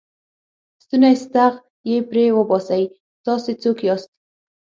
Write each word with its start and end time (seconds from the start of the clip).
ستونی 0.83 1.13
ستغ 1.23 1.53
یې 1.89 1.97
پرې 2.09 2.25
وباسئ، 2.37 2.83
تاسې 3.25 3.51
څوک 3.61 3.77
یاست؟ 3.87 4.09